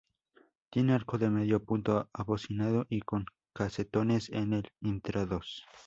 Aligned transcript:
Tiene 0.71 0.93
arco 0.95 1.19
de 1.19 1.29
medio 1.29 1.63
punto 1.63 2.09
abocinado 2.11 2.87
y 2.89 3.01
con 3.01 3.23
casetones 3.53 4.31
en 4.31 4.53
el 4.53 4.67
intradós. 4.79 5.63